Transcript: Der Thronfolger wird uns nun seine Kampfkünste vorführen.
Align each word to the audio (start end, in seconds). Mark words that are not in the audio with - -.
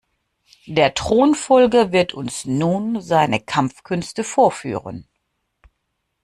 Der 0.65 0.95
Thronfolger 0.95 1.91
wird 1.91 2.15
uns 2.15 2.45
nun 2.45 3.01
seine 3.01 3.39
Kampfkünste 3.39 4.23
vorführen. 4.23 5.05